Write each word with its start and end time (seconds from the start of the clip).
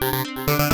Bye. 0.00 0.69